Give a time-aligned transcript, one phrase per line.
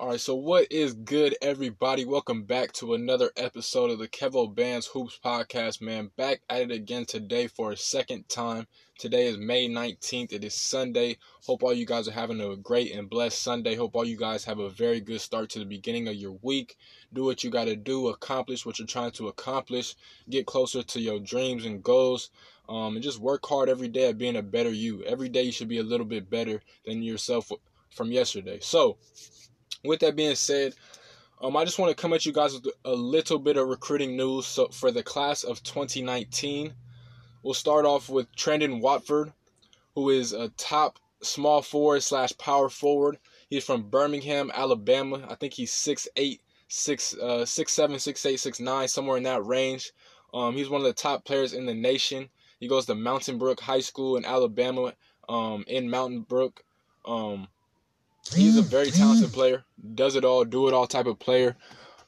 [0.00, 2.06] All right, so what is good, everybody?
[2.06, 6.10] Welcome back to another episode of the Kevo Bands Hoops podcast, man.
[6.16, 8.66] Back at it again today for a second time.
[8.98, 10.32] Today is May 19th.
[10.32, 11.18] It is Sunday.
[11.44, 13.74] Hope all you guys are having a great and blessed Sunday.
[13.74, 16.78] Hope all you guys have a very good start to the beginning of your week.
[17.12, 19.96] Do what you got to do, accomplish what you're trying to accomplish,
[20.30, 22.30] get closer to your dreams and goals.
[22.70, 25.04] Um, and just work hard every day at being a better you.
[25.04, 27.52] Every day you should be a little bit better than yourself
[27.90, 28.60] from yesterday.
[28.62, 28.96] So,
[29.84, 30.74] with that being said,
[31.42, 34.16] um, I just want to come at you guys with a little bit of recruiting
[34.16, 34.46] news.
[34.46, 36.74] So for the class of 2019,
[37.42, 39.32] we'll start off with Trendon Watford,
[39.94, 43.18] who is a top small forward slash power forward.
[43.48, 45.26] He's from Birmingham, Alabama.
[45.28, 49.92] I think he's 6'8", 6, uh, 6'7", 6'8", 6'9", somewhere in that range.
[50.32, 52.28] Um, he's one of the top players in the nation.
[52.60, 54.92] He goes to Mountain Brook High School in Alabama,
[55.28, 56.62] um, in Mountain Brook.
[57.06, 57.48] Um,
[58.34, 61.56] He's a very talented player, does it all, do it all type of player.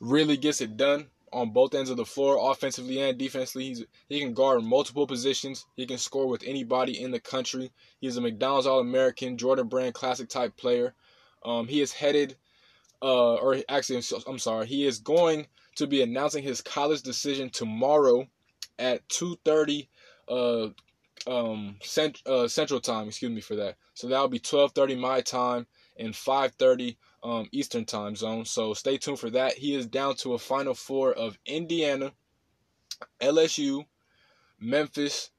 [0.00, 3.68] Really gets it done on both ends of the floor, offensively and defensively.
[3.68, 5.66] He's he can guard multiple positions.
[5.76, 7.72] He can score with anybody in the country.
[8.00, 10.94] He's a McDonald's All American, Jordan Brand Classic type player.
[11.44, 12.36] Um, he is headed,
[13.00, 15.46] uh, or actually, I'm sorry, he is going
[15.76, 18.28] to be announcing his college decision tomorrow
[18.78, 19.88] at 2:30
[20.28, 20.68] uh,
[21.26, 23.08] um, cent, uh, Central Time.
[23.08, 23.76] Excuse me for that.
[23.94, 28.44] So that'll be 12:30 my time and 5:30 um, Eastern Time Zone.
[28.44, 29.54] So stay tuned for that.
[29.54, 32.12] He is down to a final four of Indiana,
[33.20, 33.84] LSU,
[34.58, 35.30] Memphis,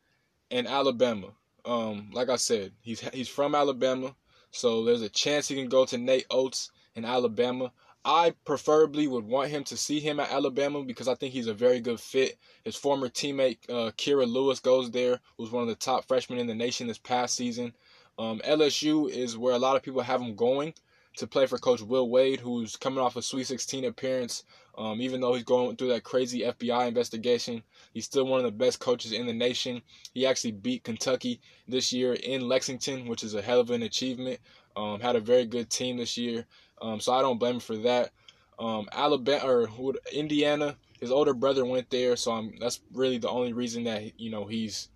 [0.52, 1.30] and Alabama.
[1.66, 4.16] Um, like I said, he's he's from Alabama,
[4.52, 7.72] so there's a chance he can go to Nate Oats in Alabama.
[8.06, 11.54] I preferably would want him to see him at Alabama because I think he's a
[11.54, 12.38] very good fit.
[12.66, 16.48] His former teammate uh, Kira Lewis goes there, who's one of the top freshmen in
[16.48, 17.74] the nation this past season.
[18.18, 20.74] Um, LSU is where a lot of people have him going
[21.18, 24.44] to play for Coach Will Wade, who's coming off a Sweet 16 appearance.
[24.76, 27.62] Um, even though he's going through that crazy FBI investigation,
[27.94, 29.82] he's still one of the best coaches in the nation.
[30.14, 34.40] He actually beat Kentucky this year in Lexington, which is a hell of an achievement.
[34.76, 36.48] Um, had a very good team this year,
[36.82, 38.12] um, so I don't blame him for that.
[38.58, 43.54] Um, Alabama or Indiana, his older brother went there, so I'm, that's really the only
[43.54, 44.90] reason that you know he's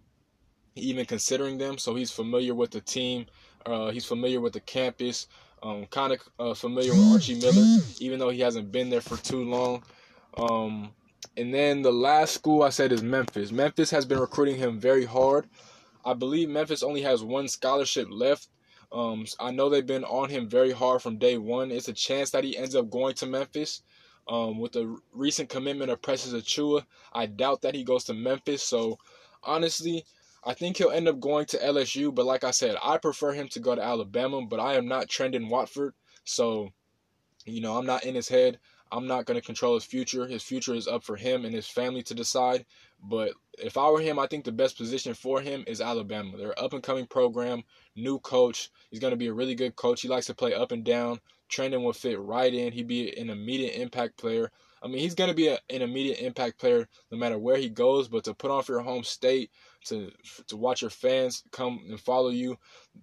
[0.78, 1.78] even considering them.
[1.78, 3.26] So he's familiar with the team.
[3.66, 5.28] Uh, he's familiar with the campus.
[5.64, 9.18] Um, kind of uh, familiar with Archie Miller, even though he hasn't been there for
[9.18, 9.84] too long.
[10.38, 10.92] Um,
[11.36, 13.52] and then the last school I said is Memphis.
[13.52, 15.48] Memphis has been recruiting him very hard.
[16.06, 18.48] I believe Memphis only has one scholarship left.
[18.92, 21.72] Um, I know they've been on him very hard from day one.
[21.72, 23.82] It's a chance that he ends up going to Memphis.
[24.30, 28.62] Um, with the recent commitment of Precious Achiuwa, I doubt that he goes to Memphis.
[28.62, 28.98] So
[29.44, 30.06] honestly,
[30.48, 33.50] I think he'll end up going to LSU, but like I said, I prefer him
[33.50, 35.94] to go to Alabama, but I am not Trendon Watford.
[36.24, 36.70] So,
[37.46, 38.58] you know, I'm not in his head.
[38.90, 40.26] I'm not going to control his future.
[40.26, 42.66] His future is up for him and his family to decide.
[43.04, 46.38] But if I were him, I think the best position for him is Alabama.
[46.38, 47.64] They're up and coming program,
[47.98, 48.70] new coach.
[48.90, 50.02] He's going to be a really good coach.
[50.02, 51.20] He likes to play up and down.
[51.50, 52.72] Trendon will fit right in.
[52.72, 54.50] He'd be an immediate impact player.
[54.88, 57.68] I mean, he's going to be a, an immediate impact player no matter where he
[57.68, 58.08] goes.
[58.08, 59.52] But to put on for your home state,
[59.88, 60.10] to
[60.48, 62.58] to watch your fans come and follow you,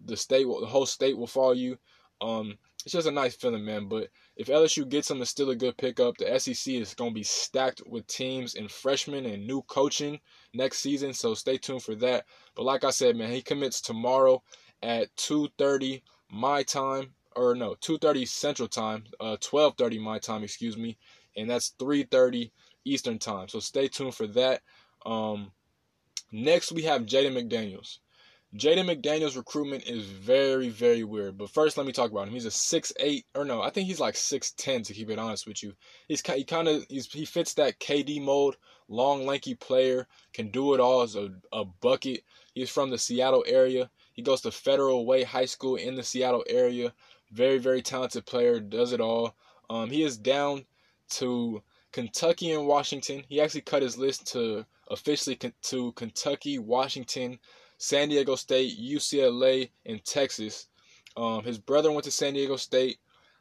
[0.06, 1.77] the state, will, the whole state will follow you.
[2.23, 3.89] Um, it's just a nice feeling, man.
[3.89, 6.17] But if LSU gets him, it's still a good pickup.
[6.17, 10.21] The SEC is going to be stacked with teams and freshmen and new coaching
[10.55, 12.25] next season, so stay tuned for that.
[12.55, 14.43] But like I said, man, he commits tomorrow
[14.83, 20.97] at 2:30 my time, or no, 2:30 Central Time, uh, 12:30 my time, excuse me
[21.37, 22.50] and that's 3:30
[22.84, 23.49] Eastern time.
[23.49, 24.62] So stay tuned for that.
[25.06, 25.53] Um,
[26.33, 27.99] next we have Jaden McDaniels.
[28.56, 31.37] Jaden McDaniels recruitment is very, very weird.
[31.37, 32.34] But first, let me talk about him.
[32.34, 35.19] He's a six eight, or no, I think he's like six ten to keep it
[35.19, 35.75] honest with you.
[36.06, 38.56] He's he kind of he fits that KD mold.
[38.87, 42.23] Long, lanky player, can do it all as a, a bucket.
[42.55, 43.91] He's from the Seattle area.
[44.13, 46.95] He goes to Federal Way High School in the Seattle area.
[47.33, 49.35] Very, very talented player, does it all.
[49.69, 50.65] Um, he is down
[51.11, 53.25] to Kentucky and Washington.
[53.29, 57.41] He actually cut his list to officially to Kentucky, Washington,
[57.79, 60.69] San Diego State, UCLA, and Texas.
[61.17, 62.99] Um, his brother went to San Diego State.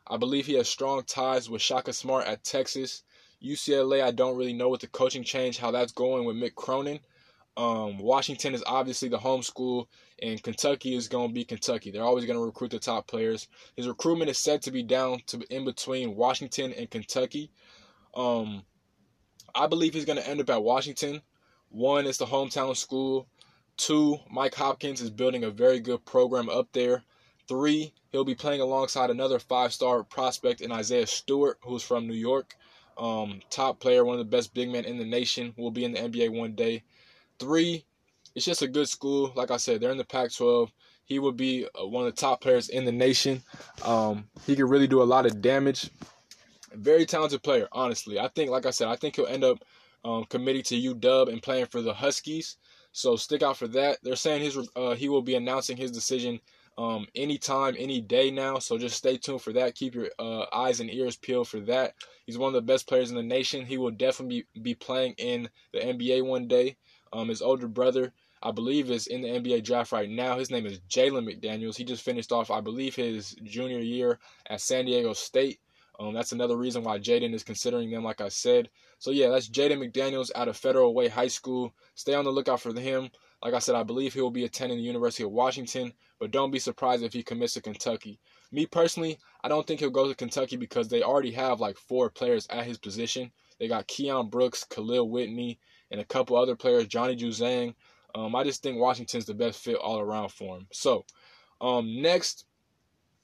[0.07, 3.03] I believe he has strong ties with Shaka Smart at Texas.
[3.43, 6.99] UCLA, I don't really know what the coaching change, how that's going with Mick Cronin.
[7.55, 9.87] Um, Washington is obviously the home school,
[10.21, 11.91] and Kentucky is going to be Kentucky.
[11.91, 13.47] They're always going to recruit the top players.
[13.75, 17.51] His recruitment is said to be down to in between Washington and Kentucky.
[18.15, 18.63] Um,
[19.53, 21.21] I believe he's going to end up at Washington.
[21.69, 23.27] One, it's the hometown school.
[23.77, 27.03] Two, Mike Hopkins is building a very good program up there.
[27.47, 32.55] three, he'll be playing alongside another five-star prospect in Isaiah Stewart, who's from New York.
[32.97, 35.91] Um, top player, one of the best big men in the nation, will be in
[35.91, 36.83] the NBA one day.
[37.39, 37.85] Three,
[38.35, 39.31] it's just a good school.
[39.35, 40.69] Like I said, they're in the Pac-12.
[41.05, 43.43] He would be uh, one of the top players in the nation.
[43.83, 45.89] Um, he could really do a lot of damage.
[46.73, 48.19] Very talented player, honestly.
[48.19, 49.63] I think, like I said, I think he'll end up
[50.05, 52.57] um, committing to UW and playing for the Huskies.
[52.93, 53.97] So stick out for that.
[54.03, 56.39] They're saying his uh, he will be announcing his decision
[56.77, 58.59] um, anytime, any day now.
[58.59, 59.75] So just stay tuned for that.
[59.75, 61.93] Keep your uh, eyes and ears peeled for that.
[62.25, 63.65] He's one of the best players in the nation.
[63.65, 66.77] He will definitely be, be playing in the NBA one day.
[67.13, 68.11] Um, his older brother,
[68.41, 70.37] I believe, is in the NBA draft right now.
[70.37, 71.77] His name is Jalen McDaniels.
[71.77, 74.19] He just finished off, I believe, his junior year
[74.49, 75.59] at San Diego State.
[75.99, 78.69] Um, that's another reason why Jaden is considering them, like I said.
[78.97, 81.71] So yeah, that's Jaden McDaniels out of Federal Way High School.
[81.93, 83.09] Stay on the lookout for him.
[83.43, 86.49] Like I said, I believe he will be attending the University of Washington, but don't
[86.49, 88.19] be surprised if he commits to Kentucky.
[88.51, 92.09] Me personally, I don't think he'll go to Kentucky because they already have like four
[92.09, 93.31] players at his position.
[93.59, 95.59] They got Keion Brooks, Kahlil Whitney,
[95.93, 97.75] and a couple other players, Johnny Juzang.
[98.15, 100.67] Um, I just think Washington's the best fit all around for him.
[100.73, 101.05] So,
[101.61, 102.45] um, next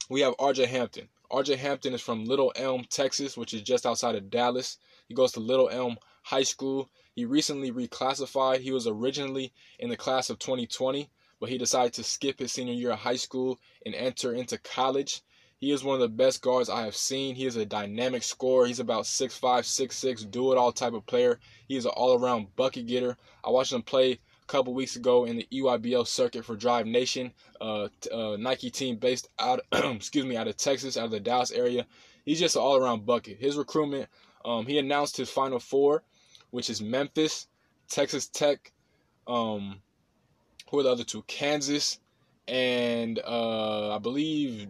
[0.07, 1.09] we have RJ Hampton.
[1.31, 4.77] RJ Hampton is from Little Elm, Texas, which is just outside of Dallas.
[5.07, 6.89] He goes to Little Elm High School.
[7.15, 8.59] He recently reclassified.
[8.59, 12.73] He was originally in the class of 2020, but he decided to skip his senior
[12.73, 15.21] year of high school and enter into college.
[15.59, 17.35] He is one of the best guards I have seen.
[17.35, 18.65] He is a dynamic scorer.
[18.65, 21.37] He's about 6'5, 6'6, do it all type of player.
[21.67, 23.17] He is an all around bucket getter.
[23.43, 27.33] I watched him play a couple weeks ago in the EYBL circuit for Drive Nation,
[27.59, 31.51] uh, uh, Nike team based out, excuse me, out of Texas, out of the Dallas
[31.51, 31.85] area.
[32.23, 33.37] He's just an all-around bucket.
[33.37, 34.07] His recruitment,
[34.45, 36.03] um, he announced his Final Four,
[36.51, 37.47] which is Memphis,
[37.89, 38.71] Texas Tech,
[39.27, 39.81] um,
[40.71, 41.23] who are the other two?
[41.23, 41.99] Kansas
[42.49, 44.67] and uh, I believe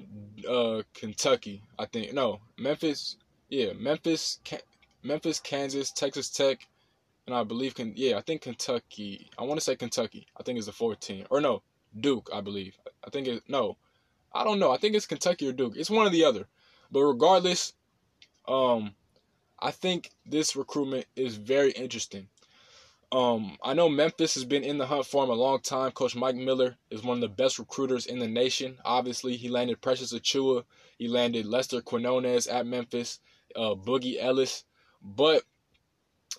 [0.47, 1.63] uh, Kentucky.
[1.77, 3.17] I think no, Memphis.
[3.49, 4.39] Yeah, Memphis,
[5.01, 6.67] Memphis, Kansas, Texas Tech,
[7.25, 9.29] and I believe can yeah, I think Kentucky.
[9.39, 10.27] I want to say Kentucky.
[10.37, 11.63] I think it's the 14 or no,
[11.99, 12.77] Duke, I believe.
[13.05, 13.77] I think it no.
[14.33, 14.71] I don't know.
[14.71, 15.73] I think it's Kentucky or Duke.
[15.75, 16.47] It's one or the other.
[16.91, 17.73] But regardless,
[18.47, 18.93] um
[19.59, 22.27] I think this recruitment is very interesting.
[23.11, 25.91] Um, I know Memphis has been in the hunt for him a long time.
[25.91, 28.77] Coach Mike Miller is one of the best recruiters in the nation.
[28.85, 30.63] Obviously, he landed Precious Achiuwa.
[30.97, 33.19] He landed Lester Quinones at Memphis,
[33.55, 34.63] uh, Boogie Ellis.
[35.01, 35.43] But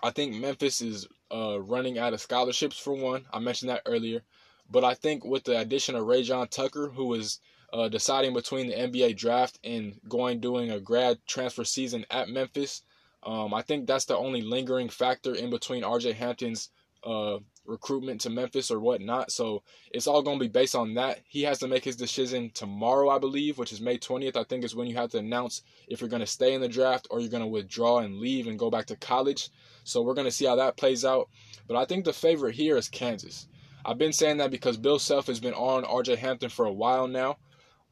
[0.01, 3.27] I think Memphis is uh, running out of scholarships for one.
[3.33, 4.23] I mentioned that earlier.
[4.71, 7.41] But I think with the addition of Rayjon Tucker, who is
[7.73, 12.83] uh, deciding between the NBA draft and going doing a grad transfer season at Memphis,
[13.23, 16.71] um, I think that's the only lingering factor in between RJ Hampton's
[17.05, 19.31] uh, recruitment to Memphis or whatnot.
[19.31, 19.63] So
[19.93, 21.21] it's all going to be based on that.
[21.29, 24.37] He has to make his decision tomorrow, I believe, which is May 20th.
[24.37, 26.69] I think is when you have to announce if you're going to stay in the
[26.69, 29.51] draft or you're going to withdraw and leave and go back to college.
[29.85, 31.29] So we're going to see how that plays out.
[31.69, 33.47] But I think the favorite here is Kansas.
[33.85, 37.07] I've been saying that because Bill Self has been on RJ Hampton for a while
[37.09, 37.39] now.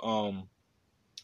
[0.01, 0.49] Um,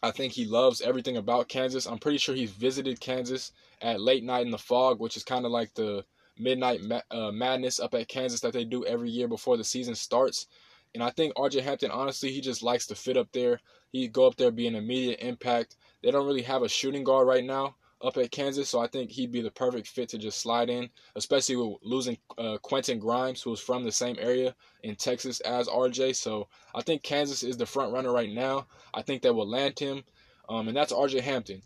[0.05, 1.87] I think he loves everything about Kansas.
[1.87, 5.45] I'm pretty sure he's visited Kansas at late night in the Phog, which is kind
[5.45, 6.05] of like the
[6.37, 10.45] midnight uh, madness up at Kansas that they do every year before the season starts.
[10.93, 13.59] And I think RJ Hampton, honestly, he just likes to fit up there.
[13.93, 15.75] He'd go up there, be an immediate impact.
[16.03, 19.11] They don't really have a shooting guard right now up at Kansas, so I think
[19.11, 23.41] he'd be the perfect fit to just slide in, especially with losing uh, Quentin Grimes,
[23.41, 26.15] who was from the same area in Texas as RJ.
[26.15, 28.67] So I think Kansas is the front runner right now.
[28.93, 30.03] I think that will land him,
[30.49, 31.61] um, and that's RJ Hampton.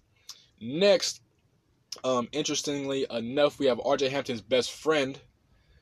[0.61, 1.21] Next,
[2.03, 5.19] um, interestingly enough, we have RJ Hampton's best friend.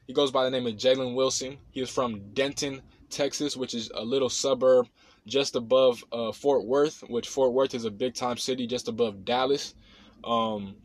[0.08, 1.58] He goes by the name of Jalen Wilson.
[1.72, 4.88] He is from Denton, Texas, which is a little suburb
[5.26, 9.26] just above uh, Fort Worth, which Fort Worth is a big time city just above
[9.26, 9.76] Dallas.
[10.24, 10.76] Um,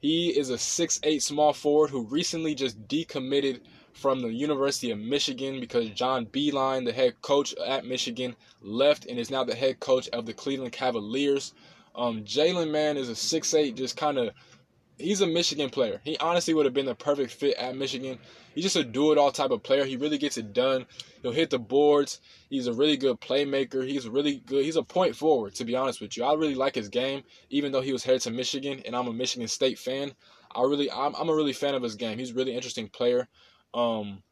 [0.00, 3.60] he is a six-eight small forward who recently just decommitted
[3.92, 9.18] from the University of Michigan because John Beilein, the head coach at Michigan, left and
[9.18, 11.52] is now the head coach of the Cleveland Cavaliers.
[11.94, 14.30] Um, Jalen Man is a six-eight, just kind of
[15.00, 16.00] he's a Michigan player.
[16.04, 18.18] He honestly would have been the perfect fit at Michigan.
[18.54, 19.84] He's just a do it all type of player.
[19.84, 20.86] He really gets it done.
[21.22, 22.20] He'll hit the boards.
[22.48, 23.86] He's a really good playmaker.
[23.86, 24.64] He's really good.
[24.64, 26.24] He's a point forward, to be honest with you.
[26.24, 29.12] I really like his game, even though he was headed to Michigan and I'm a
[29.12, 30.12] Michigan State fan.
[30.54, 32.18] I really I'm, I'm a really fan of his game.
[32.18, 33.28] He's a really interesting player.
[33.74, 34.22] Um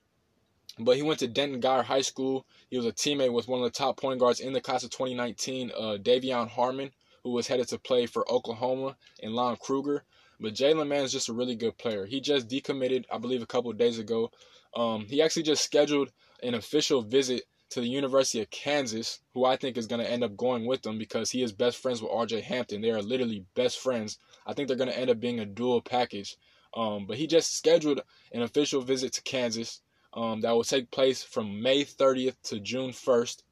[0.80, 2.46] but he went to Denton Guyer High School.
[2.70, 4.90] He was a teammate with one of the top point guards in the class of
[4.90, 6.92] 2019, uh, De'Vion Harmon,
[7.24, 10.04] who was headed to play for Oklahoma, and Lon Kruger.
[10.40, 12.06] But Jalen Man is just a really good player.
[12.06, 14.30] He just decommitted, I believe, a couple days ago.
[14.74, 19.56] Um, he actually just scheduled an official visit to the University of Kansas, who I
[19.56, 22.10] think is going to end up going with them because he is best friends with
[22.10, 22.80] RJ Hampton.
[22.80, 24.18] They are literally best friends.
[24.46, 26.36] I think they're going to end up being a dual package.
[26.74, 28.00] Um, but he just scheduled
[28.32, 29.80] an official visit to Kansas
[30.14, 33.42] um, that will take place from May 30th to June 1st.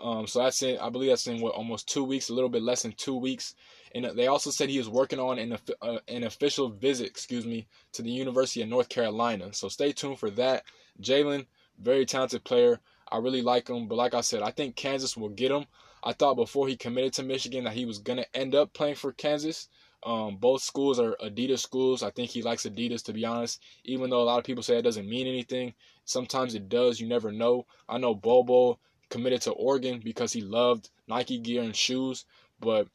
[0.00, 2.62] Um, so that's in, I believe that's in what almost two weeks, a little bit
[2.62, 3.54] less than two weeks.
[3.94, 7.66] And they also said he was working on an, uh, an official visit, excuse me,
[7.92, 9.52] to the University of North Carolina.
[9.52, 10.64] So stay tuned for that.
[11.00, 11.46] Jalen,
[11.78, 12.80] very talented player.
[13.10, 15.66] I really like him, but like I said, I think Kansas will get him.
[16.02, 19.12] I thought before he committed to Michigan that he was gonna end up playing for
[19.12, 19.68] Kansas.
[20.04, 22.02] Um, both schools are Adidas schools.
[22.02, 23.62] I think he likes Adidas to be honest.
[23.84, 25.72] Even though a lot of people say it doesn't mean anything,
[26.04, 27.00] sometimes it does.
[27.00, 27.66] You never know.
[27.88, 28.78] I know Bol Bol
[29.14, 32.24] committed to Oregon because he loved Nike gear and shoes,
[32.58, 32.88] but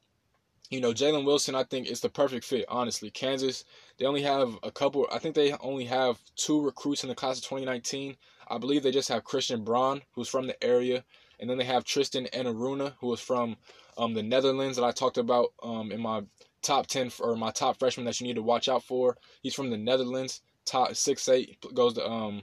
[0.69, 3.09] you know, Jalen Wilson, I think is the perfect fit, honestly.
[3.09, 3.63] Kansas,
[3.97, 7.37] they only have a couple, I think they only have two recruits in the class
[7.37, 8.17] of 2019.
[8.49, 11.05] I believe they just have Christian Braun, who's from the area,
[11.39, 13.55] and then they have Tristan Enaruna, who is from
[13.97, 16.23] um, the Netherlands that I talked about um, in my
[16.61, 19.15] top 10 or my top freshman that you need to watch out for.
[19.41, 22.41] He's from the Netherlands, top six eight, goes to um,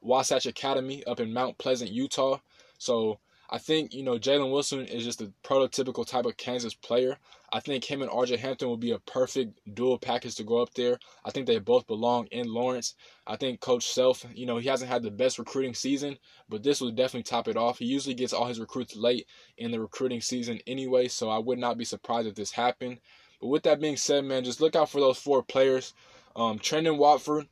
[0.00, 2.38] Wasatch Academy up in Mount Pleasant, Utah.
[2.78, 3.18] So
[3.48, 7.16] I think, you know, Jalen Wilson is just a prototypical type of Kansas player.
[7.52, 10.74] I think him and RJ Hampton will be a perfect dual package to go up
[10.74, 10.98] there.
[11.24, 12.96] I think they both belong in Lawrence.
[13.24, 16.18] I think Coach Self, you know, he hasn't had the best recruiting season,
[16.48, 17.78] but this will definitely top it off.
[17.78, 19.28] He usually gets all his recruits late
[19.58, 22.98] in the recruiting season anyway, so I would not be surprised if this happened.
[23.40, 25.94] But with that being said, man, just look out for those four players.
[26.34, 27.46] Um, Trendon Watford,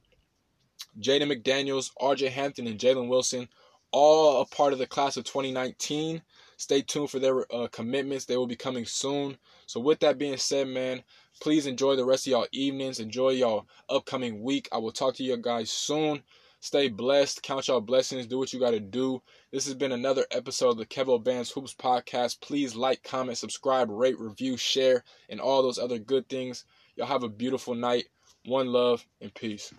[1.01, 3.49] Jaden McDaniels, RJ Hampton, and Jalen Wilson
[3.95, 6.21] all a part of the class of 2019.
[6.57, 8.25] Stay tuned for their uh, commitments.
[8.25, 9.39] They will be coming soon.
[9.67, 11.05] So, with that being said, man,
[11.41, 12.99] please enjoy the rest of y'all evenings.
[12.99, 14.69] Enjoy y'all upcoming week.
[14.73, 16.25] I will talk to you guys soon.
[16.59, 17.43] Stay blessed.
[17.45, 18.27] Count y'all blessings.
[18.27, 19.23] Do what you got to do.
[19.53, 22.41] This has been another episode of the Kevo Bands Hoops Podcast.
[22.41, 26.65] Please like, comment, subscribe, rate, review, share, and all those other good things.
[26.97, 28.07] Y'all have a beautiful night.
[28.45, 29.73] One love and peace.